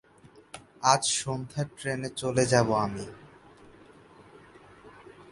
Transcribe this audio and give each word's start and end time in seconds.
আজ 0.83 1.03
সন্ধ্যার 1.19 1.67
ট্রেনে 1.77 2.09
চলে 2.21 2.43
যাব 2.45 2.67
আমি। 2.85 3.05